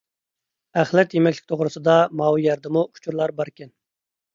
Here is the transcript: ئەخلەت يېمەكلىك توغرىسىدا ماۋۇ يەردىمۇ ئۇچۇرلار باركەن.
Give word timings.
ئەخلەت 0.83 1.13
يېمەكلىك 1.19 1.47
توغرىسىدا 1.53 2.01
ماۋۇ 2.23 2.43
يەردىمۇ 2.49 2.87
ئۇچۇرلار 2.95 3.41
باركەن. 3.41 3.77